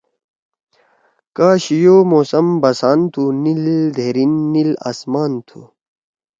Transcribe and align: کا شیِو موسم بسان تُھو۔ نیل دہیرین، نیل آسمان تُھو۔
کا 1.35 1.49
شیِو 1.63 1.97
موسم 2.11 2.47
بسان 2.61 2.99
تُھو۔ 3.11 3.23
نیل 3.43 3.63
دہیرین، 3.95 4.33
نیل 4.53 4.71
آسمان 4.89 5.31
تُھو۔ 5.47 5.61